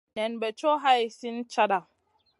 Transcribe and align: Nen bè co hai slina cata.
Nen 0.17 0.33
bè 0.43 0.49
co 0.61 0.71
hai 0.83 1.01
slina 1.17 1.43
cata. 1.53 1.79